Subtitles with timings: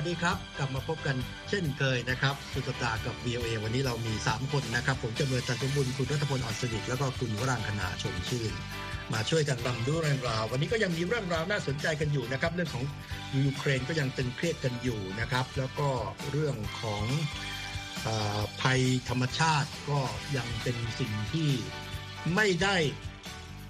[0.00, 1.16] วัสดีครับ กลับมาพบกัน
[1.48, 8.52] เช่นเคยนะครับ สุดสัปดาห์กับ VOA วันนี้เรามี 3 คนนะครับ ผมจำเริญจันทบุญคุณรัตพลอ่อนสนิทแล้วก็คุณวรางคณาชมชื่น
[9.12, 12.84] มาช่วยกันรำดูเรื่องราว วันนี้ก็ยังมีเรื่องราวน่าสนใจกันอยู่นะครับ เรื่องของ
[13.36, 15.88] ยูเครนก็ยังตึงเครียดกันอยู่นะครับ แล้วก็
[16.30, 17.04] เรื่องของ
[18.06, 18.08] อ
[18.60, 20.00] ภัยธรรมชาติก็
[20.36, 21.50] ยังเป็นสิ่งที่
[22.34, 22.76] ไม่ได้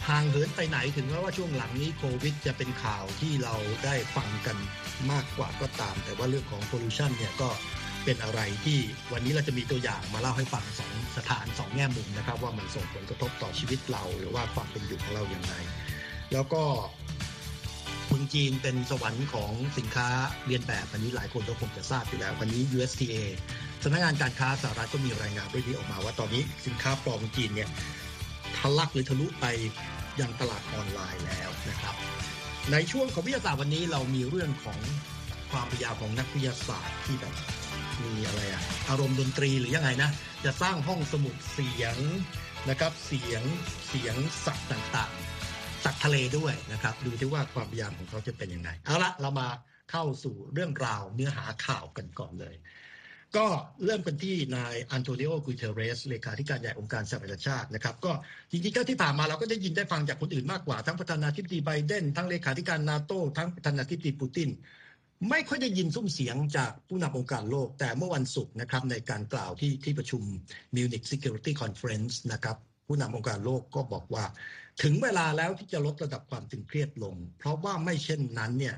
[0.06, 4.56] ห่างเหินไปไหนถึงแม้ว่าช่วงหลังนี้โควิดจะเป็นข่าวที่เราได้ฟังกัน
[5.10, 7.50] มากกว่าก็ตาม แต่ว่าเรื่องของ pollution เนี่ยก็
[8.04, 8.78] เป็นอะไรที่
[9.12, 15.54] วันนี้เราจะมีตัวอย่างมาเล่าให้ฟังสองสถานสองแง่มุมนะครับ ว่ามันส่งผลกระทบต่อชีวิตเรา หรือว่าความเป็นอยู่ของเราอย่างไร
[16.32, 16.62] แล้วก็
[18.08, 20.08] เมืองจีนเป็นสวรรค์ของสินค้า
[20.46, 23.14] เรียนแบบอันนี้หลายคนก็คงจะทราบอยู่แล้ววันนี้ USTA
[23.82, 27.68] สำนักงานการค้าสหรัฐก็มีรายงานเรื่องนี้ออกมาว่าตอนนี้สินค้าปลอมจีนเนี่ย
[28.56, 29.46] ทะลักหรือทะลุไป
[30.20, 31.94] ยังตลาดออนไลน์แล้วนะครับ
[32.72, 34.78] ในช่วงของวิทยาศาสตร์วันนี้เรามีเรื่องของ
[35.50, 37.34] ความพยายามของนักวิทยาศาสตร์ที่แบบ
[38.02, 40.10] มีอะไรอะอารมณ์ดนตรีหรือยังไงนะ
[40.44, 41.96] จะสร้างห้องสมุดเสียง
[42.68, 43.42] นะครับเสียง
[43.88, 49.48] เสียงสัตว์ต่างๆ สัตว์ทะเลด้วยนะครับ ดูที่ว่าความพยายามของเขาจะเป็นยังไง เอาละเรามา
[49.90, 52.54] เข้าสู่เรื่องราวเนื้อหาข่าวกันก่อนเลย
[53.36, 53.46] ก็
[53.84, 58.12] เริ่มกันที่นายอันโตนิโอกุเทเรสเลขาธิการใหญ่องค์การสหประชาชาตินะครับ ก็
[58.50, 64.50] จริงๆก็ที่ผ่านมาเราก็ได้ยินได้ฟังจากคนอื่นมากกว่า ทั้งประธานาธิบดีไบเดนทั้งเลขาธิการนาโตทั้งประธานาธิบดีปูติน
[65.30, 70.22] ไม่ค่อยได้ยินซุ้มเสียงจากผู้นำองค์การโลก แต่เมื่อวันศุกร์นะครับในการกล่าวที่ที่ประชุม
[70.76, 72.56] Munich Security Conference นะครับ
[72.86, 74.24] ผู้นำองค์การโลกก็บอกว่า
[74.82, 78.76] ถึงเวลาแล้วที่จะลดระดับความตึงเครียดลง เพราะว่าไม่เช่นนั้นเนี่ย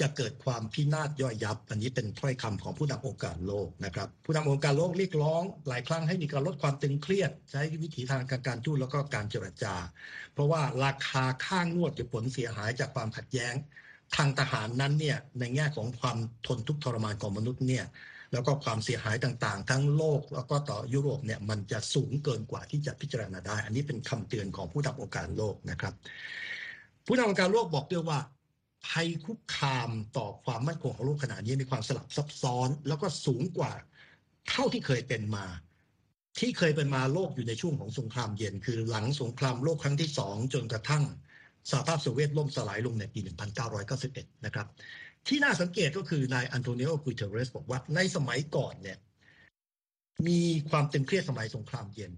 [0.00, 9.74] จะเกิดความพินาศย่อยยับ อันนี้เป็นถ้อยคำของผู้นำองค์การโลกนะครับ ผู้นำองค์การโลกเรียกร้อง หลายครั้งให้มีการลดความตึงเครียด ใช้วิถีทางการการทูตแล้วก็การเจรจา
[10.32, 13.54] เพราะว่าราคาข้างนวดหรือผลเสียหายจากความขัดแย้ง
[14.16, 17.84] ทางทหารนั้นเนี่ยในแง่ของความทนทุกข์ทรมานของมนุษย์เนี่ย
[18.32, 25.94] แล้วก็ความเสียหายต่างๆ ทั้งโลกแล้วก็ต่อยุโรปเนี่ยมันจะสูงเกินกว่าที่จะพิจารณาได้ อันนี้เป็นคำเตือนของผู้นำองค์การโลกนะครับ
[27.06, 28.18] ผู้นำองค์การโลกบอกด้วยว่า
[28.88, 33.72] ภัยคุกคามต่อความมั่นคงของโลกขณะนี้มีความสลับซับซ้อน แล้วก็สูงกว่า
[34.48, 35.46] เท่าที่เคยเป็นมา
[36.38, 41.04] ที่เคยเป็นมาโลกอยู่ในช่วงของสงครามเย็น คือหลังสงครามโลกครั้งที่สองจนกระทั่ง
[41.70, 43.20] สหภาพโซเวียตล่มสลายลงในปี
[43.82, 44.66] 1991 นะครับ
[45.28, 48.98] ที่น่าสังเกตก็คือนายอันโตนิโอกุเทเรสบอกว่าในสมัยก่อนเนี่ย
[50.26, 50.40] มี
[50.70, 52.12] ความตึงเครียดสมัยสงครามเย็น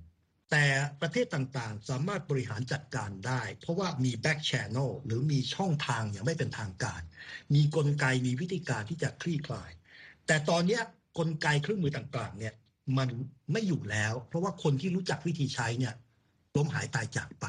[0.50, 0.64] แต่
[1.00, 7.02] ประเทศต่างๆ สามารถบริหารจัดการได้ เพราะว่ามีแบ็กแชน n ลหรือมีช่องทางอย่างไม่เป็นทางการ
[7.54, 9.70] มีกลไกมีวิธีการที่จะคลี่คลาย
[10.26, 10.80] แต่ตอนนี้
[11.18, 12.54] กลไกเครื่องมือต่างๆ เนี่ย
[12.98, 13.08] มัน
[13.52, 15.94] ไม่อยู่แล้ว เพราะว่าคนที่รู้จักวิธีใช้เนี่ย
[16.56, 17.46] ล้มหายตายจากไป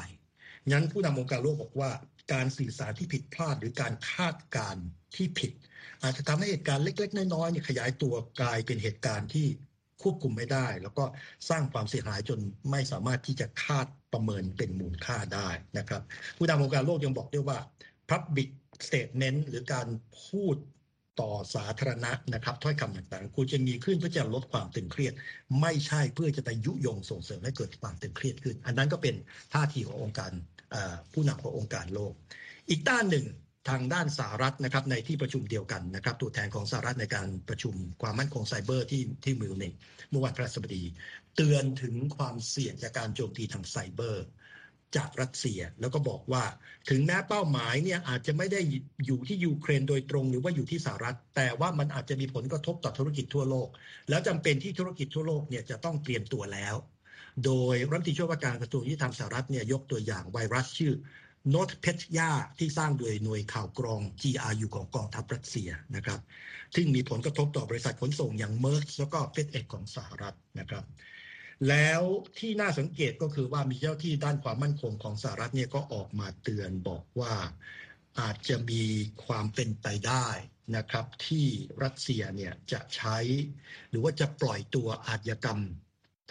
[0.70, 1.90] งั้นผู้นำองค์การโลกบอกว่า
[2.32, 4.76] การสื่อสารที่ผิดพลาดหรือการคาดการ
[5.16, 5.52] ที่ผิด
[6.02, 9.46] อาจจะทำให้เหตุการณ์เล็ก ๆ น้อยๆเนี่ยขยายตัวกลายเป็นเหตุการณ์ที่
[10.02, 11.04] ควบคุมไม่ได้ แล้วก็
[11.48, 12.38] สร้างความเสียหายจน
[12.70, 15.48] ไม่สามารถที่จะคาดประเมินเป็นมูลค่าได้
[15.78, 16.02] นะครับ
[16.36, 17.58] ผู้นำองค์การโลกยังบอกด้วยว่า
[18.10, 18.48] Public
[18.86, 19.86] Statement หรือการ
[20.26, 20.56] พูด
[21.20, 25.12] ต่อสาธารณะนะครับถ้อยคำต่างๆควรจะมีขึ้นเพื่อจะลดความตึงเครียด
[25.60, 29.14] ไม่ใช่เพื่อจะไปยุยงส่งเสริมให้เกิดความตึงเครียดขึ้น อันนั้นก็เป็น
[29.52, 30.30] ท่าทีขององค์การ
[31.12, 32.12] ผู้นำขององค์การโลก
[32.70, 33.26] อีกด้านหนึ่ง
[33.68, 39.74] ทางด้านสหรัฐนะครับในที่ประชุมเดียวกันนะครับตัวแทนของสหรัฐในการประชุมความมั่นคงไซเบอร์ที่ที่มิวนิก
[40.10, 40.84] เมื่อวันพฤหัสบดี
[41.36, 44.24] เตือนถึงความเสี่ยงจากการโจมตีทางไซเบอร์
[44.96, 46.44] จากรัสเซียแล้วก็บอกว่า
[46.90, 48.60] ถึงแม้เป้าหมายเนี่ยอาจจะไม่ได้
[49.06, 53.68] อยู่ที่ยูเครนโดยตรงหรือว่าอยู่ที่สหรัฐ แต่ว่ามันอาจจะมีผลกระทบต่อธุรกิจทั่วโลก
[54.08, 56.74] แล้วจำเป็นที่ธุรกิจทั่วโลกเนี่ยจะต้องเตรียมตัวแล้ว
[57.44, 60.92] โดยรัฐมนตรีช่วยว่าการกระทรวงยุติธรรมสหรัฐเนี่ยยกตัวอย่างไวรัสชื่อ
[61.50, 66.20] โนตเพชยาที่สร้างโดยหน่วยข่าวกรอง GRU ของกองทัพรัสเซียนะครับ
[66.74, 70.84] ซึ่งมีผลกระทบต่อบริษัทขนส่งอย่าง Maersk แล้วก็เฟสเอกของสหรัฐนะครับ
[71.68, 72.02] แล้ว
[72.38, 77.34] ที่น่าสังเกตก็คือว่ามีเจ้าหน้าที่ด้านความมั่นคงของสหรัฐเนี่ยก็ออกมาเตือนบอกว่า
[78.20, 78.84] อาจจะมี
[79.24, 80.28] ความเป็นไปได้
[80.76, 81.46] นะครับ ที่
[81.82, 83.18] รัสเซียเนี่ยจะใช้
[83.90, 85.60] หรือว่าจะปล่อยตัวอาชญากรรม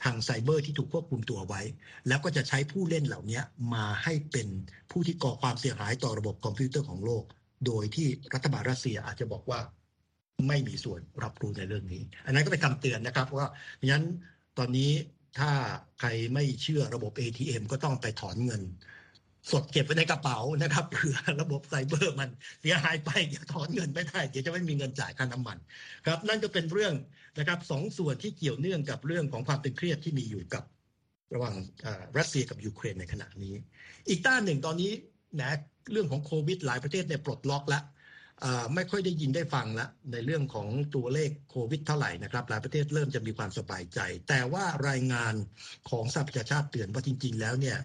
[0.03, 1.61] ทางไซเบอร์ที่ถูกควบคุมตัวไว้
[2.07, 3.41] แล้วก็จะใช้ผู้เล่นเหล่านี้
[3.73, 4.47] มาให้เป็น
[4.91, 7.23] ผู้ที่ก่อความเสียหายต่อระบบคอมพิวเตอร์ของโลก
[7.65, 9.59] โดยที่รัฐบาลรัสเซียอาจจะบอกว่า
[10.47, 13.47] ไม่มีส่วนรับรู้ในเรื่องนี้ อันนั้นก็เป็นคำเตือนนะครับว่า
[13.85, 14.03] งั้น
[14.57, 14.91] ตอนนี้
[15.39, 15.51] ถ้า
[15.99, 18.61] ใครไม่เชื่อระบบ ATM ก็ต้องไปถอนเงิน
[19.51, 22.29] สดเก็บไว้ในกระเป๋านะครับเผื่อระบบไซเบอร์มัน
[22.61, 25.57] เสียหายไปเดี๋ยวถอนเงินไม่ได้เดี๋ยวจะไม่มีเงินจ่ายค่าน้ำมัน
[26.05, 26.93] ครับ นั่นก็เป็นเรื่อง
[27.37, 30.63] นะครับสองส่วนที่เกี่ยวเนื่องกับเรื่องของความตึงเครียดที่มีอยู่กับ
[31.33, 31.55] ระหว่าง
[32.17, 33.55] รัสเซียกับยูเครนในขณะนี้
[34.09, 34.91] อีกด้านหนึ่งตอนนี้
[35.41, 35.51] นะ
[35.91, 37.83] เรื่องของโควิดหลายประเทศเนี่ยปลดล็อกแล้ว
[38.75, 43.99] ไม่ค่อยได้ยินได้ฟังละในเรื่องของตัวเลขโควิดเท่าไหร่นะครับหลายประเทศเริ่มจะมีความสบายใจ
[44.29, 45.33] แต่ว่ารายงาน
[45.89, 47.77] ของสหประชาชาติเตือนว่าจริง ๆ แล้วเนี่ย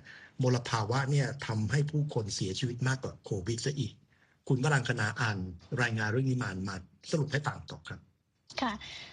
[0.43, 3.93] มลภาวะเนี่ยทำให้ผู้คนเสียชีวิตมากกว่าโควิดซะอีก
[4.49, 5.39] คุณวรังคณาอ่าน
[5.83, 6.77] รายงานเรื่องนี้มามา
[7.11, 8.01] สรุปให้ฟังต่อครับ
[8.63, 8.73] ค่ะ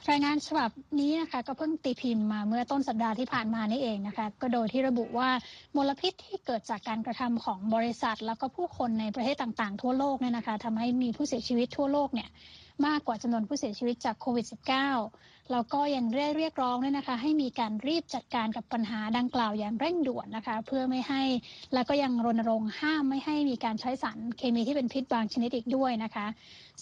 [0.10, 0.70] รายงานฉบับ
[1.00, 5.30] นี้นะคะก็เพิ่งตีพิมพ์มาเมื่อต้นสัปดาห์ที่ผ่านมานี่เองนะคะ ก็โดยที่ระบุว่า
[5.76, 12.30] มลพิษที่เกิดจากการกระทำของบริษัท แล้วก็ผู้คนในประเทศต่างๆ ทั่วโลกเนี่ยนะคะทำให้มีผู้เสียชีวิตทั่วโลกเนี่ย
[12.86, 14.46] มากกว่าจำนวนผู้เสียชีวิตจากโควิด
[15.00, 16.06] -19 แล้วก็ยัง
[16.38, 21.24] เรียกร้องด้วยนะคะ ให้มีการรีบจัดการกับปัญหาดังกล่าวอย่างเร่งด่วนนะคะ เพื่อไม่ให้
[21.74, 26.28] แล้วก็ยังรณรงค์ห้ามไม่ให้มีการใช้สารเคมีที่เป็นพิษบางชนิดอีกด้วยนะคะ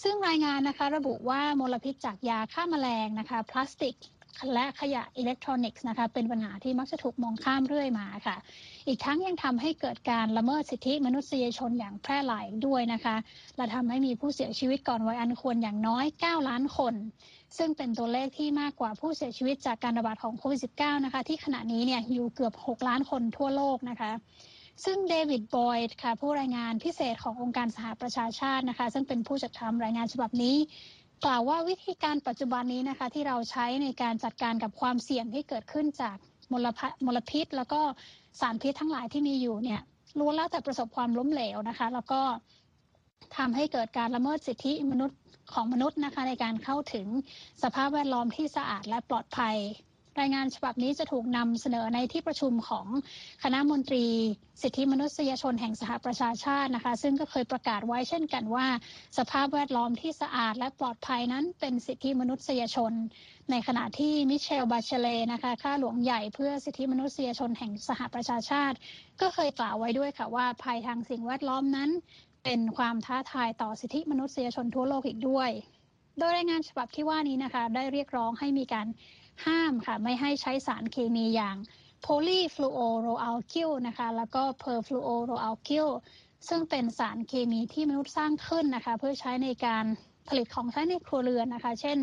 [0.02, 3.96] ซึ่งรายงานนะคะ ระบุว่ามลพิษจากยาฆ่าแมลงนะคะ พลาสติก
[4.54, 8.36] และขยะอิเล็กทรอนิกส์นะคะเป็นปัญหาที่มักจะถูกมองข้ามเรื่อยมาค่ะ
[8.86, 13.16] อีกทั้งยังทำให้เกิดการละเมิดสิทธิมนุษยชนอย่างแพร่หลายด้วยนะคะ
[13.56, 16.94] และทำให้มีผู้เสียชีวิตก่อนวัยอันควรอย่างน้อย 9 ล้านคน
[17.58, 24.12] ซึ่งเป็นตัวเลขที่มากกว่าผู้เสียชีวิตจากการระบาดของโควิด -19 นะคะ ที่ขณะนี้เนี่ยอยู่เกือบ 6 ล้านคนทั่วโลกนะคะ
[24.84, 30.56] ซึ่งเดวิดบอยด์ค่ะผู้รายงานพิเศษขององค์การสหประชาชาตินะคะ ซึ่งเป็นผู้จัดทำรายงานฉบับนี้
[31.24, 36.16] กล่าวว่าวิธีการปัจจุบันนี้นะคะ ที่เราใช้ในการจัดการกับความเสี่ยงที่เกิดขึ้นจาก
[36.52, 36.66] มล
[37.06, 37.80] มลพิษ แล้วก็
[38.40, 39.80] สารพิษทั้งหลายที่มีอยู่เนี่ย
[40.18, 42.20] ล้วนแล้วแต่ประสบความล้มเหลวนะคะ แล้วก็
[43.36, 45.18] ทำให้เกิดการละเมิดสิทธิมนุษย์
[45.52, 47.06] ของมนุษย์นะคะ ในการเข้าถึง
[47.62, 49.56] สภาพแวดล้อมที่สะอาดและปลอดภัย
[50.20, 52.86] รายงานฉบับนี้จะถูกนำเสนอในที่ประชุมของ
[53.42, 54.06] คณะมนตรี
[54.62, 58.66] สิทธิมนุษยชนแห่งสหประชาชาตินะคะ ซึ่งก็เคยประกาศไว้เช่นกันว่า
[59.18, 62.92] สภาพแวดล้อมที่สะอาดและปลอดภัยนั้นเป็นสิทธิมนุษยชน
[63.50, 68.76] ในขณะที่มิเชลบาเชเลนะคะข้าหลวงใหญ่เพื่อสิทธิมนุษยชนแห่งสหประชาชาติ
[69.20, 71.90] ก็เคยกล่าวไว้ด้วยค่ะว่าภัยทางสิ่งแวดล้อมนั้น
[72.44, 75.50] เป็นความท้าทายต่อสิทธิมนุษยชนทั่วโลกอีกด้วย
[76.18, 78.86] โดยรายงานฉบับที่ว่านี้นะคะ ได้เรียกร้องให้มีการ
[79.46, 81.56] ห้ามค่ะ ไม่ให้ใช้สารเคมีอย่าง
[82.02, 85.88] polyfluoroalkyl นะคะ แล้วก็ perfluoroalkyl
[86.48, 89.84] ซึ่งเป็นสารเคมีที่มนุษย์สร้างขึ้นนะคะ เพื่อใช้ในการ
[90.28, 91.98] ผลิตของใช้ในครัวเรือนนะคะ เช่น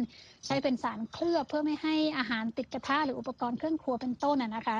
[0.46, 4.78] ใช้เป็นสารเคลือบเพื่อไม่ให้อาหารติดกระทะหรืออุปกรณ์เครื่องครัวเป็นต้นนะคะ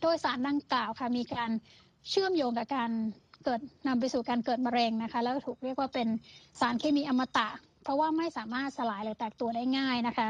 [0.00, 1.50] โดยสารดังกล่าวค่ะมีการ
[2.08, 2.90] เชื่อมโยงกับการ
[3.44, 6.08] เกิดนำไปสู่การเกิดมะเร็งนะคะ แล้วถูกเรียกว่าเป็น
[6.60, 7.48] สารเคมีอมตะ
[7.82, 10.28] เพราะว่าไม่สามารถสลายหรือแตกตัวได้ง่ายนะคะ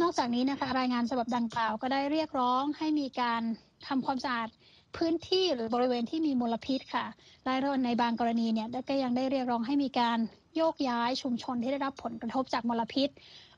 [0.00, 3.42] นอกจากนี้นะคะรายงานฉบับดังกล่าวก็ได้เรียกร้องให้มีการ
[3.88, 4.48] ทำความสะอาด
[4.96, 7.06] พื้นที่หรือบริเวณที่มีมลพิษค่ะ
[7.44, 7.54] และ
[7.84, 10.18] ในบางกรณีเนี่ยก็ยังได้เรียกร้องให้มีการ
[10.56, 13.08] โยกย้ายชุมชนที่ได้รับผลกระทบจากมลพิษ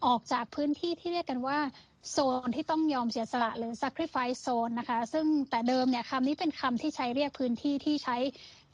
[0.06, 1.58] ออกจากพื้นที่ที่เรียกกันว่า
[2.10, 2.16] โซ
[2.46, 8.16] นที่ต้องยอมเสียสละหรือ sacrifice zone นะคะ ซึ่งแต่เดิมเนี่ยคำนี้เป็นคำที่ใช้เรียกพื้นที่ที่ใช้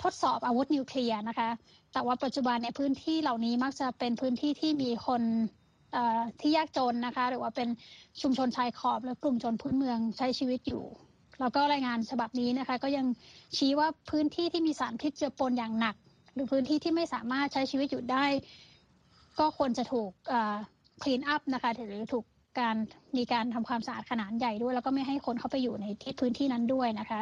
[0.02, 1.50] ทดสอบอาวุธนิวเคลียร์นะคะ
[1.92, 5.22] แต่ว่าปัจจุบันเนี่ยพื้นที่เหล่านี้มักจะเป็นพื้นที่ที่มีคน
[6.40, 7.68] ที่ยากจนนะคะ หรือว่าเป็น
[8.22, 10.84] ชุมชนชายขอบ และกลุ่มชนพื้นเมืองใช้ชีวิตอยู่
[11.40, 13.06] แล้วก็รายงานฉบับนี้นะคะ ก็ยัง
[13.56, 15.96] ชี้ว่าพื้นที่ที่มีสารพิษเจือปนอย่างหนัก
[16.34, 18.24] หรือพื้นที่ที่ไม่สามารถใช้ชีวิตอยู่ได้
[19.38, 20.10] ก็ควรจะถูก
[21.02, 22.24] คลีนอัพนะคะหรือถูก
[22.58, 22.76] การ
[23.16, 27.20] มีการทำความสะอาดขนาดใหญ่ด้วย แล้วก็ไม่ให้คนเข้าไปอยู่ในที่พื้นที่นั้นด้วยนะคะ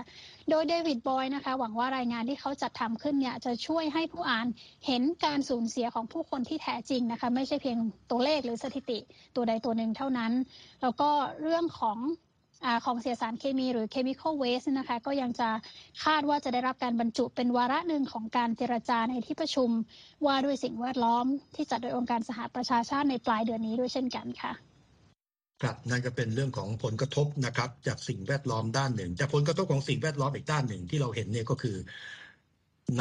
[0.50, 4.46] โดยเดวิดบอยนะคะ หวังว่ารายงานที่เขาจัดทำขึ้นเนี่ยจะช่วยให้ผู้อ่าน
[4.86, 7.78] เห็นการสูญเสียของผู้คนที่แท้จริงนะคะ ไม่ใช่เพียง
[8.10, 8.98] ตัวเลขหรือสถิติ
[9.36, 10.32] ตัวใดตัวหนึ่งเท่านั้น
[10.82, 11.10] แล้วก็
[11.42, 11.98] เรื่องของ
[12.64, 15.48] อของเสียสารเคมีหรือ chemical waste นะคะ ก็ยังจะ
[16.04, 19.70] คาดว่าจะได้รับการบรรจุเป็นวาระหนึ่งของการเจรจาในที่ประชุม
[20.26, 24.67] ว่าด้วยสิ่งแวดล้อมที่จัดโดยองค์การสหประชาชาติในปลายเดือนนี้ด้วยเช่นกันค่ะ
[25.62, 31.76] ครับนั่นก็เป็นเรื่องของผลกระทบนะครับจากสิ่งแวดล้อมด้านหนึ่งแต่ผลกระทบของสิ่งแวดล้อมอีกด้านหนึ่งที่เราเห็นเนี่ยก็คือ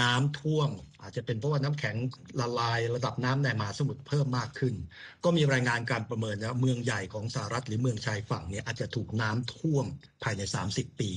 [0.01, 0.69] น้ำท่วม
[1.01, 1.95] อาจจะเป็นเพราะว่าน้ำแข็ง
[2.39, 4.75] ละลายระดับน้ำในมหาสมุทรเพิ่มมากขึ้น
[5.23, 9.85] ก็มีรายงานการประเมินนะเมืองใหญ่ของสหรัฐหรือเมืองชายฝั่งเนี่ยอาจจะถูกน้ำท่วม
[10.23, 11.11] ภายใน 30 ปี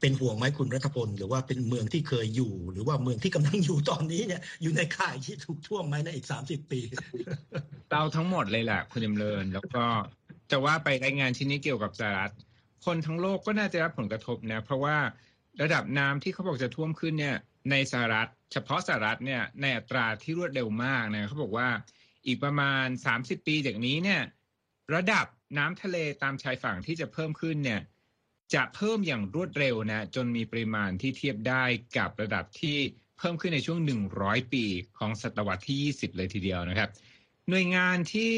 [0.00, 6.80] เป็นห่วงไหมคุณรัฐพล หรือว่าเป็นเมืองที่เคยอยู่ หรือว่าเมืองที่กำลังอยู่ตอนนี้เนี่ยอยู่ในข่ายที่ถูกท่วมไหมในอีก 30 ปี
[7.90, 9.84] เราทั้งหมดเลยแหละคุณจำเริญแล้วก็
[10.52, 12.32] จะว่าไปรายงานชิ้นนี้เกี่ยวกับสหรัฐ
[12.84, 14.96] คนทั้งโลกก็น่าจะรับผลกระทบนะ เพราะว่า
[15.62, 17.36] ระดับน้ำที่เขาบอกจะท่วมขึ้นเนี่ย
[17.70, 21.68] ในสหรัฐ เฉพาะสหรัฐเนี่ยในอัตราที่รวดเร็วมากนะเขาบอกว่า
[22.26, 22.86] อีกประมาณ
[23.18, 24.22] 30 ปีจากนี้เนี่ย
[24.94, 25.26] ระดับ
[25.58, 27.80] น้ำทะเลตามชายฝั่งที่จะเพิ่มขึ้นเนี่ย
[28.54, 31.64] จะเพิ่มอย่างรวดเร็วนะจนมีปริมาณที่เทียบได้
[31.98, 32.78] กับระดับที่
[33.18, 33.78] เพิ่มขึ้นในช่วง
[34.16, 34.64] 100 ปี
[34.98, 36.90] ของศตวรรษที่ 20 เลยทีเดียวนะครับ
[37.48, 38.34] หน่วยงานที่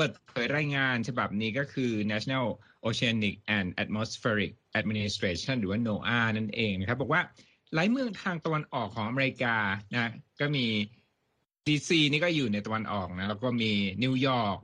[0.00, 2.46] เปิดเผยรายงานฉบับนี้ก็คือ National
[2.88, 7.22] Oceanic and Atmospheric Administration หรือว่า NOAA นั่นเองนะครับ บอกว่า
[7.74, 9.56] หลายเมืองทางตะวันออกของอเมริกา
[9.92, 10.66] นะก็มี
[11.68, 13.72] ดีซีนี่ก็อยู่ในตะวันออกนะ แล้วก็มี
[14.04, 14.58] นิวยอร์ก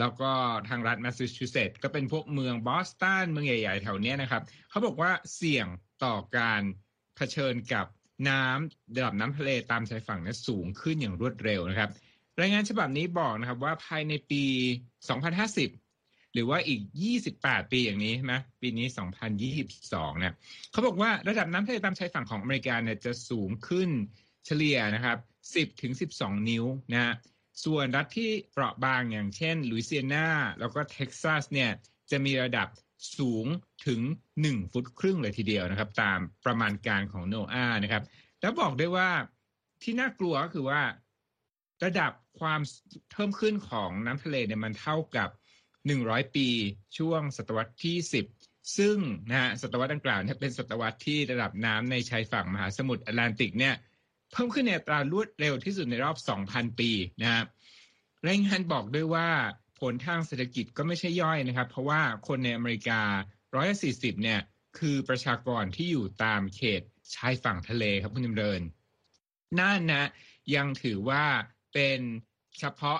[0.00, 0.30] แล้วก็
[0.68, 5.66] ทางรัฐแมสซาชูเซตส์ก็เป็นพวกเมืองบอสตันเมืองใหญ่ๆ แถวนี้นะครับ เขาบอกว่าเสี่ยง
[6.04, 6.62] ต่อการ
[7.16, 7.86] เผชิญกับ
[8.28, 11.90] น้ำระดับน้ำทะเลตามชายฝั่งนั้นสูงขึ้นอย่างรวดเร็วนะครับ
[12.40, 14.44] รายงานฉบับนี้บอกนะครับว่าภายในปี
[15.38, 16.80] 2050 หรือว่าอีก
[17.26, 18.86] 28 ปีอย่างนี้ใช่ไหมปีนี้
[19.52, 20.32] 2022 เนี่ย
[20.72, 23.90] เขาบอกว่าระดับน้ำทะเลตามชายฝั่งของอเมริกาเนี่ยจะสูงขึ้น
[24.46, 25.18] เฉลี่ยนะครับ
[25.52, 27.14] 10ถึง12 นิ้วนะฮะ
[27.64, 30.28] ส่วนรัฐที่เปราะบางอย่างเช่นลุยเซียนา
[30.60, 31.70] แล้วก็เท็กซัสเนี่ย
[32.10, 32.68] จะมีระดับ
[33.18, 33.46] สูง
[33.86, 34.00] ถึง
[34.36, 38.02] 1 ฟุตครึ่งเลยทีเดียวนะครับ ตามประมาณการของโนอานะครับ
[38.40, 39.08] แล้วบอกได้ว่า
[39.82, 40.80] ที่น่ากลัวก็คือว่า
[41.84, 42.60] ระดับความ
[43.12, 45.28] เพิ่มขึ้นของน้ำทะเลเนี่ยมันเท่ากับ
[45.82, 46.48] 100 ปี
[46.98, 47.96] ช่วงศตวรรษที่
[48.36, 48.96] 10 ซึ่ง
[49.30, 53.74] นะฮะศตวรรษดังกล่าวเนี่ยเป็นศตวรรษที่ระดับน้ำในชายฝั่งมหาสมุทรแอตแลนติกเนี่ย
[54.32, 56.16] เพิ่มขึ้นในอัตรารวดเร็วที่สุดในรอบ
[56.48, 56.90] 2,000 ปี
[57.22, 57.42] นะฮะ
[58.26, 59.28] รายงานบอกด้วยว่า
[59.80, 63.00] ผลทางเศรษฐกิจก็ไม่ใช่ย่อยนะครับ เพราะว่าคนในอเมริกา
[63.62, 64.40] 140 เนี่ย
[64.78, 66.82] คือประชากรที่อยู่ตามเขต
[67.14, 68.60] ชายฝั่งทะเลครับคุณจำเริญ
[69.60, 70.08] นั่นนะ
[70.54, 71.24] ยังถือว่า
[71.72, 72.00] เป็น
[72.58, 72.98] เฉพาะ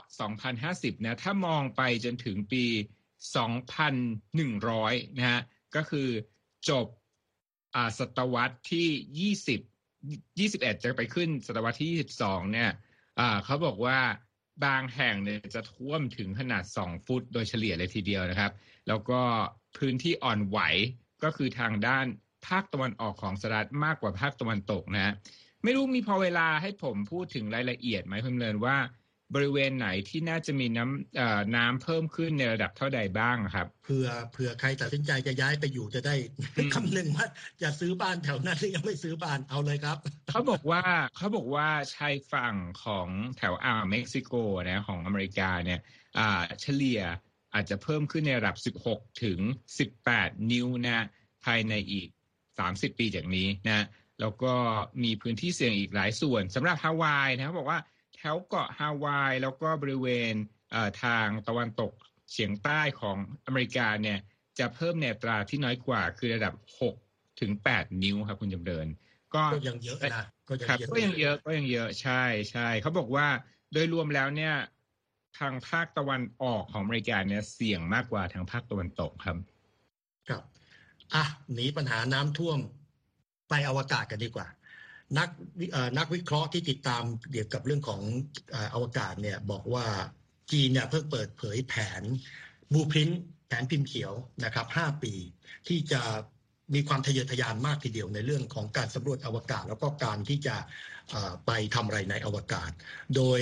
[0.52, 2.64] 2050 นะ ถ้ามองไปจนถึงปี
[3.36, 5.40] 2,100 นะฮะ
[5.76, 6.08] ก็คือ
[6.68, 6.86] จบ
[7.98, 9.60] ศตวรรษที่ 20
[10.40, 12.70] 21 จะไปขึ้นศตวรรษที่ 22 เนี่ย
[13.44, 13.98] เขาบอกว่า
[14.64, 18.52] บางแห่งเนี่ยจะท่วมถึงขนาด 2 ฟุตโดยเฉลี่ยเลยทีเดียวนะครับ
[18.88, 19.20] แล้วก็
[19.78, 20.58] พื้นที่อ่อนไหว
[21.24, 22.06] ก็คือทางด้าน
[22.48, 25.14] ภาคตะวันออกของสหรัฐมากกว่าภาคตะวันตกนะ
[25.66, 28.76] ไม่รู้มีพอเวลาให้ผมพูดถึงรายละเอียดไหมคุณเลินว่า
[29.34, 36.14] บริเวณไหนที่น่าจะมีน้ำน้ำเพิ่มขึ้นในระดับเท่าใดบ้างครับเผื่อเผื่อใครตัดสินใจจะย้ายไปอยู่จะได้
[36.74, 37.26] คำนึงว่า
[37.62, 39.98] จะซื้อบ้านแถวนั้นหรือยังไม่ซื้อบ้านเอาเลยครับ
[40.30, 40.82] เขาบอกว่า
[41.16, 42.54] เขาบอกว่าชายฝั่ง
[42.84, 43.08] ของ
[43.38, 44.32] แถวอ่าวเม็กซิโก
[44.70, 45.80] นะของอเมริกาเนี่ย
[46.60, 47.00] เฉลี่ย
[47.54, 48.56] อาจจะเพิ่มขึ้นในระดับ
[48.88, 49.38] 16 ถึง
[49.94, 51.06] 18 นิ้วนะ
[51.44, 52.08] ภายในอีก
[52.54, 53.86] 30 ปีจากนี้นะ
[54.20, 54.52] แล้วก็
[55.04, 57.80] มีพื้นที่เสี่ยงอีกหลายส่วนสำหรับฮาวายนะเขาบอกว่า
[58.16, 60.34] แถวเกาะฮาวายแล้วก็บริเวณ
[61.02, 61.92] ทางตะวันตก
[62.30, 64.18] เฉียงใต้ของอเมริกาเนี่ย
[64.58, 66.54] จะเพิ่มแนวตราที่น้อยกว่าคือระดับ
[66.94, 68.86] 6 ถึง 8 นิ้วครับคุณจำเริญ
[69.34, 73.26] ก็ยังเยอะนะก็ยังเยอะก็ยังเยอะก็ยังเยอะใช่ใช่เขาบอกว่า
[73.72, 74.54] โดยรวมแล้วเนี่ย
[75.38, 79.36] ทางภาคตะวันออกของอเมริกาเนี่ยเสี่ยงมากกว่าทางภาคตะวันตกครับ
[80.28, 80.42] ครับ
[81.14, 82.58] อะหนีปัญหาน้ำท่วม
[83.48, 84.48] ไปอวกาศกันดีกว่า
[85.18, 85.28] นัก
[85.98, 88.00] นักวิเคราะห์ที่ติดตามเกี่ยวกับเรื่องของ
[88.74, 89.86] อวกาศเนี่ยบอกว่า
[90.52, 92.02] จีนเนี่ยเพิ่งเปิดเผยแผน
[92.72, 93.08] บูพิ้น
[93.48, 94.12] แผนพิมพ์เขียว
[94.44, 95.12] นะครับ5ปี
[95.68, 96.00] ที่จะ
[96.74, 100.56] มีความทะเยอทะยานมากทีเดียวในเรื่องของการสำรวจอวกาศ แล้วก็การที่จะ
[101.46, 102.70] ไปทำอะไรในอวกาศ
[103.16, 103.40] โดย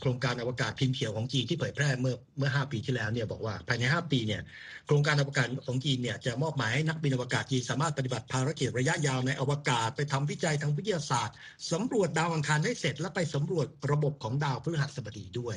[0.00, 4.42] โครงการอวกาศพิมพ์เขียวของจีนที่เผยแพร่เมื่อเมื่อ 5 ปีที่แล้วเนี่ยบอกว่าภายใน 5 ปีเนี่ย
[4.86, 11.36] โครงการอวกาศของจีนเนี่ยจะมอบหมายให้นักบินอวกาศจีนสามารถปฏิบัติภารกิจระยะยาวในอวกาศ ไปทำวิจัยทางวิทยาศาสตร์
[11.72, 15.56] สำรวจดาวอังคารให้เสร็จ และไปสำรวจระบบของดาวพฤหัสบดีด้วย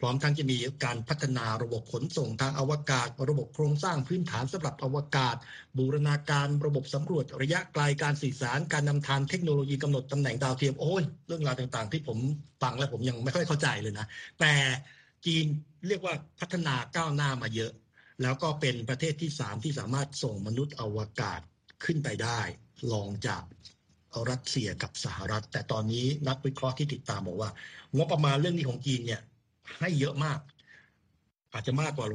[0.00, 5.36] พร้อมทั้งจะมีการพัฒนาระบบขนส่งทางอวกาศ ระบบโครงสร้างพื้นฐานสำหรับอวกาศ
[5.78, 12.18] บูรณาการระบบสำรวจระยะไกลการสื่อสาร การนำทางเทคโนโลยีกำหนดตำแหน่งดาวเทียมโอ้ยเรื่องราวต่างๆ ที่ผม
[12.62, 14.06] ฟังแล้วผมยังไม่ค่อยเข้าใจเลยนะ
[14.40, 14.52] แต่
[15.24, 15.46] จีน
[15.88, 17.72] เรียกว่าพัฒนาก้าวหน้ามาเยอะ
[18.22, 21.40] แล้วก็เป็นประเทศที่สามที่สามารถส่งมนุษย์อวกาศ
[21.84, 22.40] ขึ้นไปได้
[22.92, 23.42] รองจาก
[24.30, 27.50] รัสเซียกับสหรัฐ แต่ตอนนี้นักวิเคราะห์ที่ติดตามบอกว่า
[27.96, 29.22] งบประมาณเรื่องนี้ของจีนเนี่ย
[29.78, 30.40] ให้เยอะมาก
[31.52, 32.06] อาจจะมากกว่า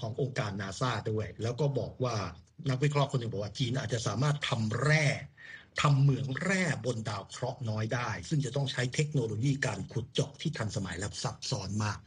[0.00, 2.16] ขององค์การนาซาด้วย แล้วก็บอกว่า
[2.70, 5.04] นักวิเคราะห์คนหนึ่งบอกว่าจีนอาจจะสามารถทำแร่
[5.80, 11.98] ทำเหมืองแร่บนดาวเคราะห์น้อยได้ ซึ่งจะต้องใช้เทคโนโลยีการขุดเจาะที่ทันสมัยและซับซ้อนมาก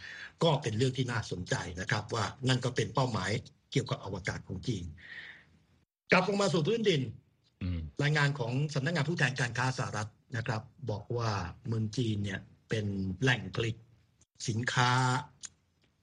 [0.44, 3.32] ก็เป็นเรื่องที่น่าสนใจนะครับ ว่านั่นก็เป็นเป้าหมาย
[3.72, 4.84] เกี่ยวกับอวกาศของจีน
[6.12, 7.01] กลับลงมาสู่พื้นดิน
[8.04, 10.62] รายงานของสำนักงานผู้แทนการค้าสหรัฐนะครับ
[10.92, 11.32] บอกว่า
[11.68, 12.86] เมืองจีนเนี่ยเป็น
[13.22, 13.75] แหล่งผลิต
[14.48, 14.92] สินค้า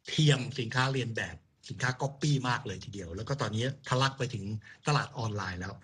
[0.09, 1.37] เทียมสินค้าเรียนแบบ
[1.69, 4.45] สินค้าก๊อปปี้มากเลยทีเดียว แล้วก็ตอนนี้ทะลักไปถึง
[4.87, 5.75] ตลาดออนไลน์แล้ว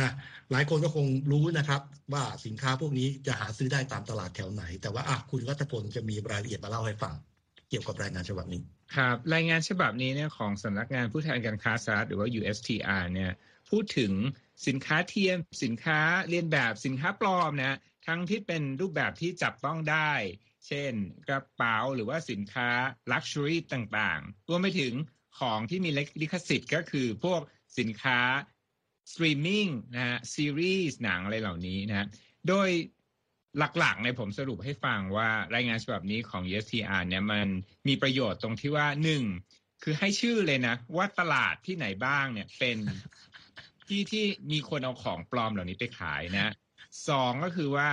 [0.00, 0.10] นะ
[0.52, 1.80] หลายคนก็คงรู้นะครับ
[2.12, 7.14] ว่าสินค้าพวกนี้จะหาซื้อได้ตามตลาดแถวไหน แต่ว่าอะคุณรัตพลจะมีรายละเอียดมาเล่าให้ฟัง
[7.68, 8.62] เกี่ยวกับรายงานฉบับนี้
[8.96, 13.32] ครับรายงานฉบับนี้เนี่ยของสำนักงานผู้แทนการค้าสหรัฐหรือว่า USTR เนี่ย
[13.70, 14.12] พูดถึง
[14.66, 20.12] สินค้าเทียม สินค้าเลียนแบบสินค้าปลอมนะทั้งที่เป็นรูปแบบที่จับต้องได้
[20.66, 20.92] เช่น
[21.28, 22.68] กระเป๋าหรือว่าสินค้า
[23.12, 24.94] luxury ต่างๆรวมไปถึง
[25.38, 25.90] ของที่มี
[26.22, 27.40] ลิขสิทธิ์ก็คือพวก
[27.78, 28.18] สินค้า
[29.10, 32.06] สตรีมมิ่งนะฮะซีรีส์หนังอะไรเหล่านี้นะ
[32.48, 32.68] โดย
[33.78, 37.48] หลักๆในผมสรุปให้ฟังว่ารายงานฉบับนี้ของ USTR เนี่ยมัน
[37.88, 39.22] มีประโยชน์ตรงที่ว่าหนึ่ง
[39.82, 42.76] คือให้ชื่อเลยนะ ว่าตลาดที่ไหนบ้างเนี่ยเป็น
[43.88, 46.52] ที่ที่มีคนเอาของปลอมเหล่านี้ไปขายนะ
[47.08, 47.90] สองก็คือว่า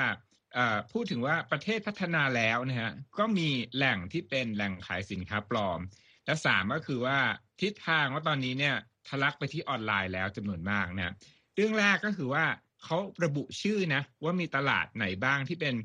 [0.91, 5.79] พูดถึงว่าประเทศพัฒนาแล้วนะฮะก็มีแหล่งที่เป็นแหล่งขายสินค้าปลอม
[6.25, 7.17] และสามก็คือว่า
[7.61, 8.75] ทิศทางว่าตอนนี้เนี่ย
[9.07, 11.13] ทะลักไปที่ออนไลน์แล้วจำนวนมากนะ
[11.55, 12.45] เรื่องแรกก็คือว่า
[12.83, 15.75] เขาระบุชื่อนะว่ามีตลาดไหนบ้างที่เป็น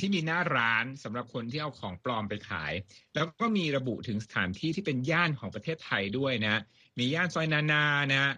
[0.00, 2.72] ที่มีหน้าร้านสำหรับคนที่เอาของปลอมไปขาย
[3.14, 6.60] แล้วก็มีระบุถึงสถานที่ที่เป็นย่านของประเทศไทยด้วยนะ
[6.98, 8.32] มีย่านซอยนานานะ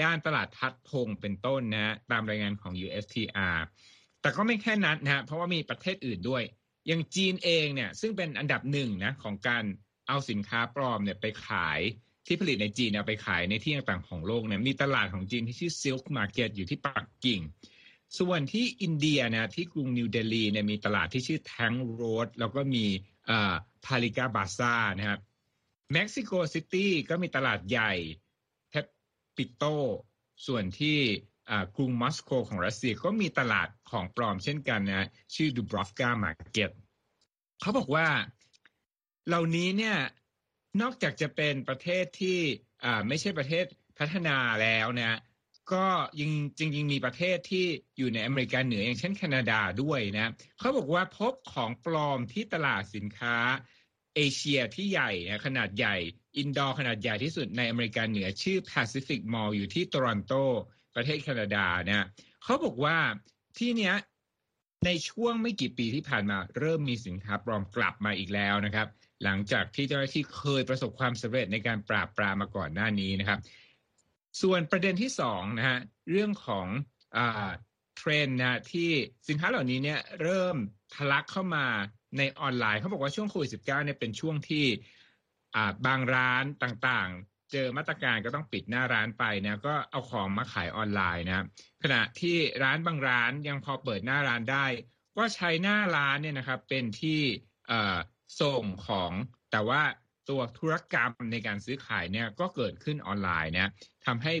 [0.00, 3.58] ย่านตลาดทัดพงเป็นต้นนะตามรายงานของ USTR
[4.20, 6.42] แต่ก็ไม่แค่นั้นนะเพราะว่ามีประเทศอื่นด้วย
[6.86, 9.64] อย่างจีนเองเนี่ยซึ่งเป็นอันดับหนึ่งนะของการ
[10.08, 11.80] เอาสินค้าปลอมเนี่ยไปขาย
[12.26, 17.40] ที่ผลิตในจีนเอาไปขายในที่ต่างๆของโลกเนี่ยมีตลาดของจีนที่ชื่อ Silk Market อยู่ที่ปักกิ่ง
[18.18, 22.84] ส่วนที่อินเดียนะที่กรุงนิวเดลีเนี่ยมีตลาดที่ชื่อ Tank Road แล้วก็มี
[23.30, 25.20] อ่า Palika Bazaar นะครับ
[25.92, 27.92] เม็กซิโกซิตี้ก็มีตลาดใหญ่
[28.70, 28.86] เทป
[29.36, 29.64] ปิโต
[30.46, 30.98] ส่วนที่
[31.76, 36.70] กรุงมอสโกของรัสเซียก็มีตลาดของปลอมเช่นกันนะชื่อ Dubrovka Market
[37.60, 38.06] เขาบอกว่า
[39.28, 39.96] เหล่านี้เนี่ย
[40.80, 42.38] นอกจากจะเป็นประเทศที่
[43.08, 43.64] ไม่ใช่ประเทศ
[43.98, 45.18] พัฒนาแล้วนะ
[45.72, 45.86] ก็
[46.20, 47.66] ยังจริงๆมีประเทศที่
[47.98, 53.36] อยู่ในอเมริกาเหนืออย่างเช่นแคนาดาด้วยนะเขาบอกว่าพบของปลอมที่ตลาดสินค้า
[54.14, 55.96] เอเชียที่ใหญ่นะขนาดใหญ่
[56.38, 60.32] indoor ขนาดใหญ่ที่สุดในอเมริกาเหนือชื่อ Pacific Mall อยู่ที่โตรอนโต
[60.94, 62.04] ประเทศแคนาดานี่ย
[62.44, 62.96] เขาบอกว่า
[63.58, 63.94] ที่เนี้ย
[64.86, 68.88] ในช่วงไม่กี่ปีที่ผ่านมาเริ่มมีสินค้าปลอมกลับมาอีกแล้วนะครับ
[69.24, 73.38] หลังจากที่เจ้าหน้าที่เคยประสบความสำเร็จในการปราบปรามมาก่อนหน้านี้นะครับ
[74.42, 75.78] ส่วนประเด็นที่สองนะฮะ
[76.10, 76.66] เรื่องของ
[77.16, 77.50] อ่า
[77.96, 78.90] เทรนนะที่
[79.28, 80.56] สินค้าเหล่านี้เนี่ยเริ่ม
[80.94, 81.66] ทะลักเข้ามา
[82.18, 84.64] ในออนไลน์เขาบอกว่าช่วงโควิดสิเนี่ยเป็นช่วงที่
[85.86, 87.10] บางร้านต่าง
[87.52, 91.44] เจอมาตรการก็ต้องปิดหน้าร้านไปนะก็เอาของมาขายออนไลน์นะ
[91.82, 94.66] ขณะที่ร้านบางร้านยังพอเปิดหน้าร้านได้
[95.16, 97.20] ก็ใช้หน้าร้านเนี่ยนะครับเป็นที่
[98.40, 99.12] ส่งของ
[99.52, 99.82] แต่ว่า
[100.28, 103.70] ตัวธุรกรรมในการซื้อขายเนี่ยก็เกิดขึ้นออนไลน์นะ
[104.06, 104.32] ทำให้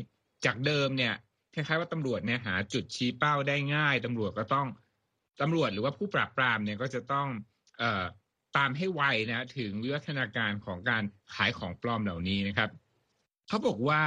[0.46, 1.14] จากเดิมเนี่ย
[1.54, 4.68] คล้ายๆว่าตำรวจเนี่ยหาจุดชี้เป้าได้ง่ายตำรวจก็ต้อง
[5.40, 7.28] ตำรวจหรือว่าผู้ปราบปรามเนี่ยก็จะต้อง
[7.82, 8.04] ออ
[8.56, 11.02] ตามให้ไวนะถึงวิวัฒนาการของการ
[11.34, 12.70] ขายของปลอมเหล่านี้นะครับ
[13.50, 14.02] เขาบอกว่า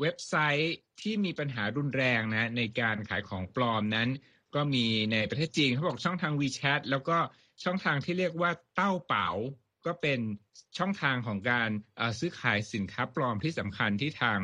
[0.00, 4.08] เว็บไซต์ที่มีปัญหารุนแรงนะในการขายของปลอมนั้น
[4.54, 7.18] ก็มีในประเทศจีนเขาบอกช่องทาง WeChat แล้วก็
[7.64, 9.28] ช่องทางที่เรียกว่าเต้าเป๋า
[9.86, 10.20] ก็เป็น
[10.78, 11.70] ช่องทางของการ
[12.18, 14.38] ซื้อขายสินค้าปลอมที่สำคัญที่ทาง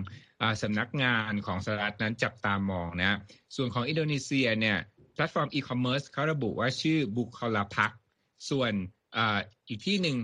[0.63, 3.19] สำนักงานของสหรัฐนั้นจับตามองนะ
[3.57, 4.79] ส่วนของอินโดนีเซียเนี่ย
[5.15, 7.91] แพลตฟอร์มอีคอมเมิร์ซเขาระบุว่าชื่อ Bukalapak
[8.51, 8.73] ส่วน
[9.17, 9.19] อ
[9.69, 10.17] อีกที่หนึ่ง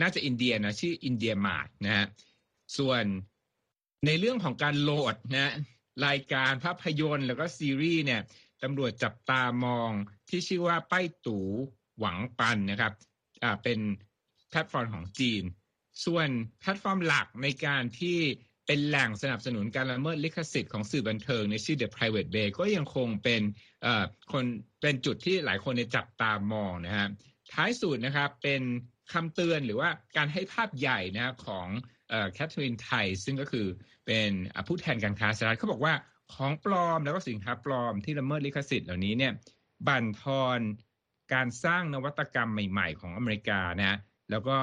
[0.00, 2.06] น่าจะอินเดียนะชื่อ IndiaMart นะฮะ
[2.78, 3.04] ส่วน
[4.06, 5.52] ในเรื่องของการโหลดนะ
[6.06, 8.20] รายการภาพยนตร์แล้วก็ซีรีส์เนี่ย
[8.62, 9.90] ตำรวจจับตามอง
[10.28, 12.92] ที่ชื่อว่า Baidu Wangpan นะครับ
[13.42, 13.78] อ่าเป็น
[14.50, 15.42] แพลตฟอร์มของจีน
[16.04, 16.28] ส่วน
[16.60, 18.18] แพลตฟอร์มหลักในการที่
[18.66, 23.42] เป็นแหล่งสนับสนุนการละเมิดลิขสิทธิ์ของสื่อบันเทิงในชื่อ The Pirate Bay ก็ยังคงเป็น
[24.32, 24.44] คน
[24.80, 27.08] เป็นจุดที่หลายคนในจับตามองนะฮะ
[27.52, 28.62] ท้ายสุดนะครับเป็น
[29.12, 31.68] คำเตือนหรือว่าการให้ภาพใหญ่นะของ
[32.34, 33.66] แคทเธอรีนไท ซึ่งก็คือ
[34.06, 34.30] เป็น
[34.68, 35.94] ผู้แทนการค้าสหรัฐเขาบอกว่า
[36.34, 39.32] ของปลอมแล้วก็สินค้าปลอมที่ละเมิดลิขสิทธิ์เหล่านี้เนี่ย
[39.86, 40.60] บั่นทอน
[41.34, 43.98] การสร้างนวัตกรรมใหม่ ๆ ของอเมริกานะ
[44.30, 44.56] แล้วก็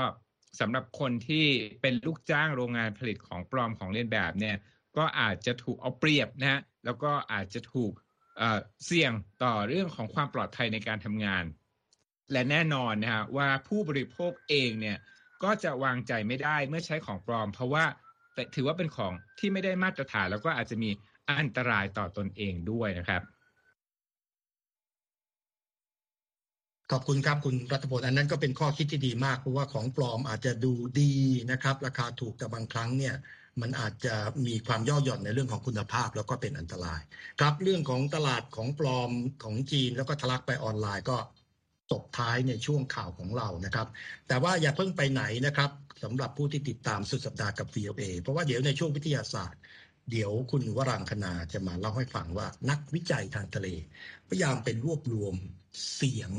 [0.60, 1.46] สำหรับคนที่
[1.82, 4.56] เป็นลูกจ้างโรงงานผลิตของปลอมของเลียนแบบเนี่ย
[4.98, 7.92] ก็อาจจะถูกเอาเปรียบนะฮะแล้วก็อาจจะถูก
[8.86, 9.12] เสี่ยง
[9.44, 11.44] ต่อเรื่องของความปลอดภัยในการทำงาน
[12.32, 14.98] และแน่นอนนะฮะว่าผู้บริโภคเองเนี่ย
[15.44, 17.84] ก็จะวางใจไม่ได้เมื่อใช้ของปลอม เพราะว่า
[18.56, 20.90] ถือว่าเป็นของที่ไม่ได้มาตรฐาน แล้วก็อาจจะมี
[21.30, 23.22] อันตรายต่อตนเองด้วยนะครับ
[26.92, 31.14] ขอบคุณครับคุณรัตพลอันนั้นก็เป็นข้อคิดที่ดีมาก เพราะว่าของปลอมอาจจะดูดี
[31.52, 33.16] นะครับ ราคาถูกแต่บางครั้งเนี่ย
[33.62, 34.16] มันอาจจะ
[34.48, 37.02] มีความย่อหย่อนในเรื่องของคุณภาพ แล้วก็เป็นอันตราย
[37.40, 39.12] ครับเรื่องของตลาดของปลอม
[39.44, 41.18] ของจีนแล้วก็ทะลักไปออนไลน์ก็
[41.92, 43.88] ตกท้ายในช่วงข่าวของเรานะครับ
[44.28, 45.72] แต่ว่าอย่าเพิ่งไปไหนนะครับ
[46.04, 49.62] สำหรับผู้ที่ติดตามสุดสัปดาห์กับ VOA เพราะว่าเดี๋ยวในช่วงวิทยาศาสตร์
[50.12, 53.68] เดี๋ยวคุณวรังคณาจะมาเล่าให้ฟังว่านักวิจัยทางทะเล
[54.28, 55.36] พยายามเป็นรวบรวม
[55.96, 56.32] เสียง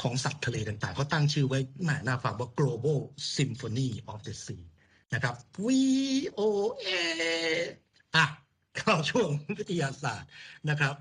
[0.00, 2.98] ของสัตว์ทะเลต่างๆเขาตั้งชื่อไว้แหน่าฟังว่า Global
[3.36, 4.64] Symphony of the Sea
[5.14, 6.88] นะครับ VOA
[8.16, 8.26] อะ
[8.78, 9.28] ก็าช่วง
[9.58, 10.30] วิทยาศาสตร์
[10.68, 10.94] นะครับ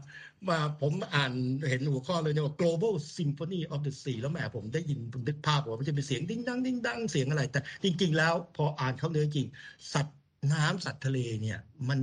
[0.50, 1.34] มาผมอ่าน
[1.70, 9.48] เห็นหัวข้อเลยเนี่ยว่า global symphony of the sea แล้วแหมผมได้ยินผมนึกภาพว่ามันจะเป็นเสียงดิ้งดังดิ้งดังเสียงอะไร แต่จริง ๆ แล้วพออ่านเขาเนื้อจริง
[9.94, 10.18] สัตว์
[10.54, 12.00] น้ำสัตว์ทะเลเนี่ย มัน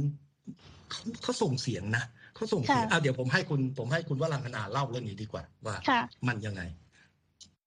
[0.91, 5.77] เขาเขาส่งเสียงนะเขาส่งเสียงอะเดี๋ยวผมให้คุณผมให้คุณวรังคณาเล่าเรื่องนี้ดีกว่า ว่า
[6.29, 6.63] มันยังไง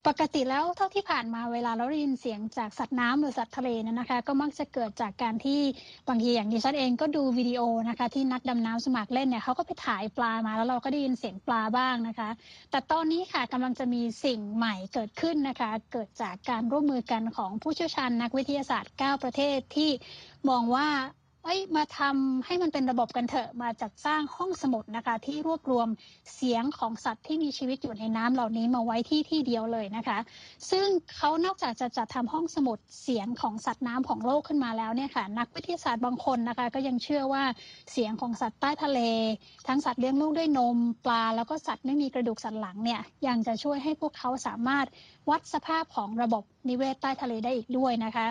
[0.10, 5.62] ปกติแล้วเท่าที่ผ่านมาเวลาเราได้ยินเสียงจากสัตว์น้ำหรือสัตว์ทะเลนนนะคะ ก็มักจะเกิดจากการที่
[6.08, 12.30] บางทีอย่างดิฉันเองก็ดูวิดีโอนะคะ ที่นักดำน้ำสมัครเล่นเนี่ยเขาก็ไปถ่ายปลามาแล้วเราก็ได้ยินเสียงปลาบ้างนะคะ
[12.72, 19.89] แต่ตอนนี้ค่ะกำลังจะมีสิ่งใหม่เกิดขึ้นนะคะ เกิดจากการร่วมมือกันของผู้เชี่ยวชาญนักวิทยาศาสตร์ 9 ประเทศที่
[20.50, 20.88] มองว่า
[21.45, 25.88] เอ้ยมาทำให้มันเป็นระบบกันเถอะมาจัดสร้างห้องสมุดนะคะ ที่รวบรวม
[26.36, 30.19] เสียงของสัตว์ที่มีชีวิตอยู่ในน้ำเหล่านี้มาไว้ที่ที่เดียวเลยนะคะ
[30.71, 37.43] ซึ่งเขานอกจากจะจัดทำห้องสมุดเสียงของสัตว์น้ำของโลกขึ้นมาแล้วเนี่ยค่ะนักวิทยาศาสตร์บางคนนะคะ ก็ยังเชื่อว่า
[37.91, 38.99] เสียงของสัตว์ใต้ทะเล
[39.67, 44.86] ทั้งสัตว์เลี้ยงลูกด้วยนมปลา แล้วก็สัตว์ไม่มีกระดูกสันหลังเนี่ยยังจะช่วยให้พวกเขาสามารถ
[45.29, 48.27] วัดสภาพของระบบนิเวศใต้ทะเลได้อีกด้วยนะคะ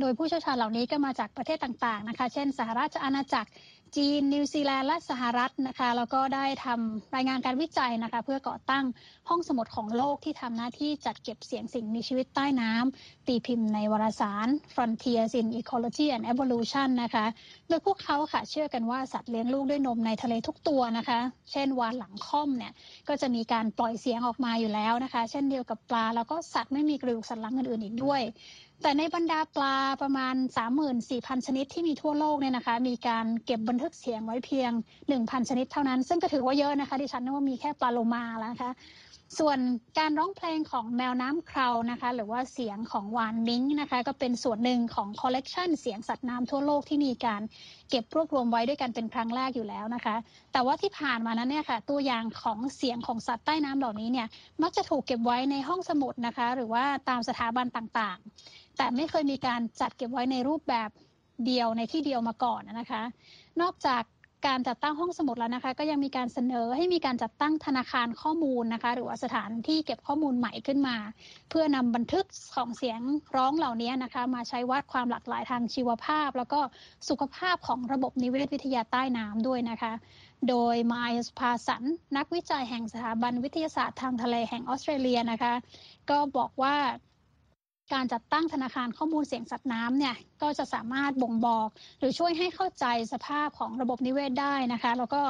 [0.00, 3.50] โดยผู้เชี่ยวชาญเหล่านี้ก็มาจากประเทศต่างๆนะคะ เช่น สหราชอาณาจักร
[3.96, 8.84] จีน นิวซีแลนด์ และสหรัฐนะคะ แล้วก็ได้ทำรายงานการวิจัยนะคะ เพื่อก่อตั้ง
[9.28, 17.26] ห้องสมุดของโลกที่ทำหน้าที่จัดเก็บเสียงสิ่งมีชีวิตใต้น้ำ ตีพิมพ์ในวารสาร Frontiers in Ecology and Evolution นะคะ
[17.68, 21.20] โดยพวกเขาค่ะเชื่อกันว่าสัตว์เลี้ยงลูกด้วยนมในทะเลทุกตัวนะคะ
[21.52, 22.72] เช่นวาฬหลังค่อมเนี่ย
[23.08, 28.22] ก็จะมีการปล่อยเสียงออกมาอยู่แล้วนะคะ เช่นเดียวกับปลาแล้วก็สัตว์ไม่มีกระดูกสันหลังอื่นๆอีกด้วย
[28.82, 30.34] แต่ในบรรดาปลาประมาณ
[30.90, 34.70] 34,000 ชนิดที่มีทั่วโลกเนี่ยนะคะ มีการเก็บบันทึกเสียงไว้เพียง
[35.10, 38.72] 1,000 ชนิดเท่านั้น ซึ่งก็ถือว่าเยอะนะคะ ดิฉันนึกว่ามีแค่ปลาโลมาแล้วนะคะ
[39.38, 39.58] ส่วน
[39.98, 47.42] การร้องเพลงของแมวน้ำคราวนะคะ หรือว่าเสียงของวานมิงนะคะ ก็เป็นส่วนหนึ่งของคอลเลกชันเสียงสัตว์น้ำทั่วโลกที่มีการ
[47.90, 50.16] เก็บรวบรวมไว้ด้วยกันเป็นครั้งแรกอยู่แล้วนะคะ
[50.52, 54.28] แต่ว่าที่ผ่านมานั้นเนี่ยค่ะ ตัวอย่างของเสียงของสัตว์ใต้น้ำเหล่านี้เนี่ย
[54.62, 60.90] มักจะถูกเก็บไว้ในห้องสมุดนะคะ หรือว่าตามสถาบันต่างๆ แต่ไม่เคยมีการจัดเก็บไว้ในรูปแบบ
[61.46, 63.02] เดียวในที่เดียวมาก่อนนะคะ
[63.60, 64.02] นอกจาก
[64.46, 70.96] การจัดตั้งห้องสมุดแล้วนะคะ ก็ยังมีการเสนอให้มีการจัดตั้งธนาคารข้อมูลนะคะ หรือว่าสถานที่เก็บข้อมูลใหม่ขึ้นมา
[71.50, 73.00] เพื่อนำบันทึกของเสียง
[73.36, 76.60] ร้องเหล่านี้นะคะ มาใช้วัดความหลากหลายทางชีวภาพ แล้วก็
[77.08, 79.92] สุขภาพของระบบนิเวศวิทยาใต้น้ำด้วยนะคะ
[80.48, 81.82] โดยมายส์พาสัน
[82.16, 85.54] นักวิจัยแห่งสถาบันวิทยาศาสตร์ทางทะเลแห่งออสเตรเลียนะคะ
[86.10, 86.76] ก็บอกว่า
[87.92, 95.22] การจัดตั้งธนาคารข้อมูลเสียงสัตว์น้ำเนี่ยก็จะสามารถบ่งบอก หรือช่วยให้เข้าใจสภาพของระบบนิเวศได้นะคะ แล้วก็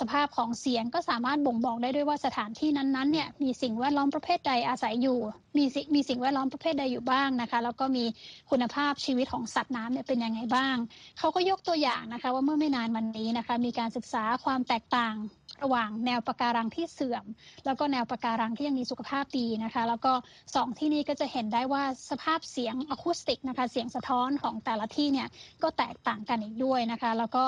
[0.00, 5.18] สภาพของเสียงก็สามารถบ่งบอกได้ด้วยว่าสถานที่นั้นๆเนี่ยมีสิ่งแวดล้อมประเภทใดอาศัยอยู่
[5.56, 8.04] มีมีสิ่งแวดล้อมประเภทใดอยู่บ้างนะคะ แล้วก็มี
[8.50, 10.76] คุณภาพชีวิตของสัตว์น้ำเนี่ยเป็นยังไงบ้าง
[11.18, 15.14] เขาก็ยกตัวอย่างนะคะ ว่าเมื่อไม่นานมานี้นะคะ มีการศึกษาความแตกต่าง
[15.62, 17.24] ระหว่างแนวปะการังที่เสื่อม
[17.66, 20.12] แล้วก็แนวปะการังที่ยังมีสุขภาพดีนะคะ แล้วก็
[20.50, 25.28] 2 ที่นี้ก็จะเห็นได้ว่าสภาพเสียงอะคูสติกนะคะ เสียงสะท้อนของแต่ละที่เนี่ย
[25.62, 27.44] ก็แตกต่างกันอีกด้วยนะคะ แล้วก็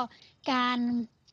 [0.53, 0.79] การ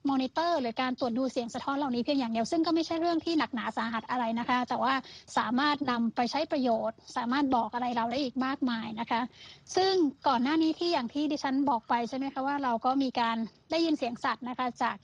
[0.10, 4.94] มอนิเตอร์หรือการตรวจดูเสียงสะท้อนเหล่านี้เพียงอย่างเดียว ซึ่งก็ไม่ใช่เรื่องที่หนักหนาสาหัสอะไรนะคะ แต่ว่า
[5.38, 9.22] สามารถนำไปใช้ประโยชน์ สามารถบอกอะไรเราได้อีกมากมายนะคะ
[9.76, 9.94] ซึ่ง
[10.28, 13.38] ก่อนหน้านี้ที่อย่างที่ดิฉันบอกไปใช่ไหมคะว่าเราก็มีการ
[13.72, 14.96] ได้ยินเสียงสัตว์นะคะจาก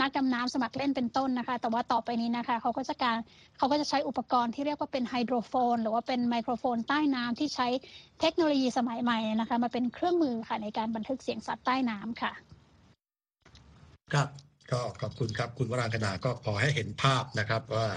[0.00, 3.16] นักดำน้ำสมัครเล่นเป็นต้นนะคะ แต่ว่าต่อไปนี้นะคะเขาก็จะการ
[3.58, 7.68] เขาก็จะใช้อุปกรณ์ที่เรียกว่าเป็นไฮโดรโฟน หรือว่าเป็นไมโครโฟนใต้น้ำที่ใช้
[8.20, 12.32] เทคโนโลยีสมัยใหม่นะคะมาเป็นเครื่องมือค่ะในการบันทึกเสียงสัตว์ใต้น้ำค่ะ
[14.14, 14.28] ครับ
[14.70, 17.88] ก็ขอบคุณครับคุณวรางคณาก็พอให้เห็นภาพนะครับว่า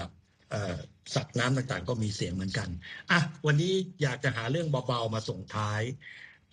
[1.14, 2.68] สัตว์น้ำต่างๆ ก็มีเสียงเหมือนกัน
[3.10, 5.80] อะวันนี้อยากจะหาเรื่องเบาๆมาส่งท้าย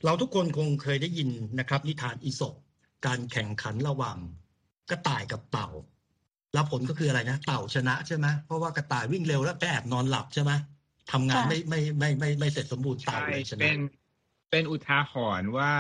[0.06, 1.30] เราทุกคนคงเคยได้ยิน
[1.60, 2.56] นะครับ นิทานอีสก
[3.06, 4.18] การแข่งขันระหว่าง
[4.90, 5.70] กระต่ายกับเต่า
[6.54, 10.52] แล้วผลก็คืออะไรนะ เต่าชนะใช่ไหมเพราะว่ากระต่ายวิ่งเร็วแล้วแอบนอนหลับใช่ไหม
[11.12, 13.80] ทำงานไม่ไม่ไม่ไม่ไม่เสร็จสมบูรณ์เต่าเลยชนะเป็น
[14.52, 15.72] เป็นอุทาหรณ์ว่า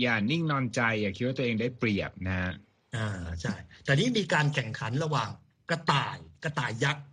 [0.00, 2.52] อย่านิ่งนอนใจ อย่าคิดว่าตัวเองได้เปรียบนะ
[2.96, 3.08] อ่า
[3.40, 3.54] ใช่
[3.84, 5.28] แต่นี้มีการแข่งขันระหว่าง
[5.70, 7.04] กระต่ายกระต่ายยักษ์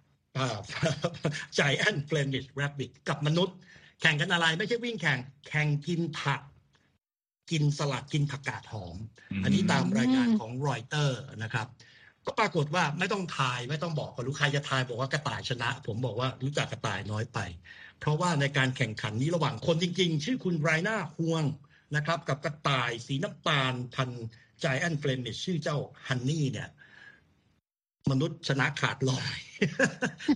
[1.55, 3.57] Giant Flemish Rabbit กับมนุษย์
[4.01, 6.41] แข่งกันอะไรไม่ใช่วิ่งแข่ง แข่งกินผัก
[7.51, 8.95] กินสลัดกินผักกาดหอม
[9.43, 11.67] อันนี้ตามรายงานของรอยเตอร์นะครับ
[12.25, 17.39] ก็ปรากฏว่าไม่ต้องทายไม่ต้องบอกกับลูกใครจะทายบอกว่ากระต่ายชนะ ผมบอกว่ารู้จักกระต่ายน้อยไป
[17.99, 21.43] เพราะว่าในการแข่งขันนี้ระหว่างคนจริง ๆ ชื่อคุณไรน่าฮวง
[21.95, 24.09] นะครับ กับกระต่ายสีน้ำตาลพัน
[24.61, 25.77] ธุ์ Giant Flemish ชื่อเจ้า
[26.07, 26.69] ฮันนี่เนี่ย
[28.11, 29.37] มนุษย์ชนะขาดลอย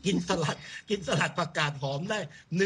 [0.06, 0.58] กินสลัด
[0.90, 2.20] กินสลัดผักกาดหอมได้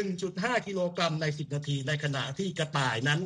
[0.10, 3.20] 1.5 กิโลกรัมใน 10 นาที ในขณะที่กระต่ายนั้น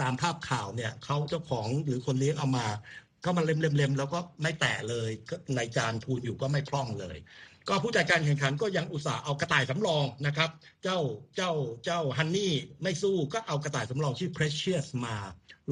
[0.00, 2.66] ตามภาพข่าวเนี่ยเขาเจ้าของหรือคนเลี้ยงเอามา
[3.24, 5.10] ก็มาเล็มๆแล้วก็ไม่แตะเลย
[5.56, 7.16] ในจานทูนอยู่ก็ไม่พร่องเลย
[7.68, 10.50] ก็ผู้จัดการแข่งขันก็ยังอุตส่าห์เอากระต่ายสำรองนะครับ
[10.82, 10.98] เจ้า
[11.36, 11.52] เจ้า
[11.84, 15.16] เจ้าฮันนี่ไม่สู้ก็เอากระต่ายสำรองชื่อ Precious มา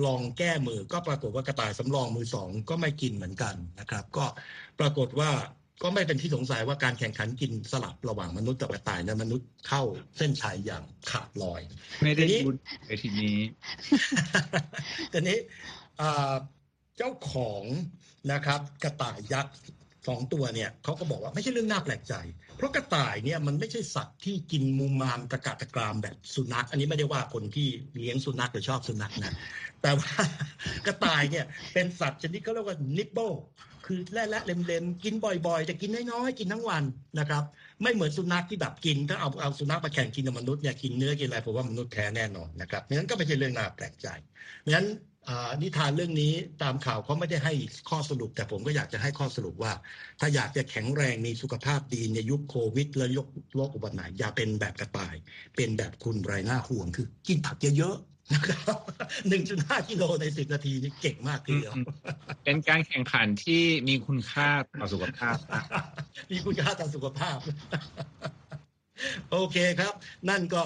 [0.04, 4.24] ลองแก้มือก็ปรากฏว่ากระต่ายสำรองมือสองก็ไม่กินเหมือนกันนะครับ ก็
[4.80, 5.30] ปรากฏว่า
[5.84, 9.82] ก็ไม่เป็นที่สงสัยว่าการแข่งขันกินสลับระหว่างมนุษย์กับกระต่ายนะมนุษย์เข้า
[10.16, 11.60] เส้นชัยอย่างขาดลอย
[12.02, 13.38] ไม่ได้ทีนี้บุญในทีนี้
[15.12, 15.38] ตอนนี้
[16.96, 17.62] เจ้าของ
[18.32, 19.54] นะครับ กระต่ายยักษ์
[20.08, 22.14] สองตัวเนี่ยเขาก็บอกว่าไม่ใช่เรื่องน่าแปลกใจ
[22.56, 27.68] เพราะกระต่ายเนี่ยมันไม่ใช่สัตว์ที่กินมูมามตะกาตะกรามแบบสุนัข อันนี้ไม่ได้ว่าคนที่
[27.98, 29.34] เลี้ยงสุนัขหรือชอบสุนัขนะ
[29.82, 30.12] แต่ว่า
[30.86, 33.30] กระต่ายเนี่ยเป็นสัตว์ชนิดเขาเรียกว่านิปเปิล
[33.84, 36.84] คือแล่และเล็มๆกินบ่อยๆแต่กินน้อยๆกินทั้งวัน
[37.18, 37.44] นะครับ
[37.82, 44.08] ไม่เหมือนสุนัขที่แบบกินถ้าเอาเอาสุนัขมาแข่งกินกับมนุษย์เนี่ยกินเนื้อกินอะไรผมว่ามนุษย์แท้แน่นอนนะครับนั้นก็ไม่ใช่เรื่องน่าแปลกใจ
[44.74, 44.86] นั้น
[45.62, 47.52] นิทานเรื่องนี้ตามข่าวเขาไม่ได้ให้
[47.88, 49.72] ข้อสรุป แต่ผมก็อยากจะให้ข้อสรุปว่า
[50.20, 55.14] ถ้าอยากจะแข็งแรงมีสุขภาพดีในยุคโควิด และยุคโรคอุบัติใหม่อย่าเป็นแบบกระต่าย
[55.56, 58.78] เป็นแบบคุณไรหน้าห่วงคือ กินผักเยอะๆ นะครับ
[59.28, 61.74] หนึ่งจุดห้ากิโลในสิบนาทีนี่เก่งมากทีเดียว
[62.44, 64.48] เป็นการแข่งขันที่มีคุณค่า
[64.80, 65.36] ต่อสุขภาพ
[66.30, 67.38] มีคุณค่าต่อสุขภาพ
[69.30, 69.94] โอเคครับ
[70.30, 70.62] นั่นก็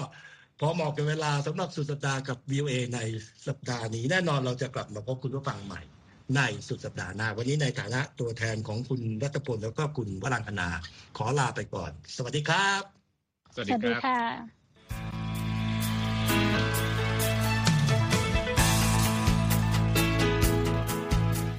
[0.59, 2.99] พอเหมาะกับเวลาสำหรับสุดสัปดาห์กับ VOA ใน
[3.47, 5.81] สัปดาห์นี้ แน่นอนเราจะกลับมาพบคุณผู้ฟังใหม่
[6.35, 10.69] ในสุดสัปดาห์หน้า วันนี้ในฐานะตัวแทนของคุณรัตพลแล้วก็คุณวรังคณา
[11.17, 12.83] ขอลาไปก่อน สวัสดีครับ
[13.53, 14.21] สวัสสดีวัสคดีรั
[15.18, 15.18] บ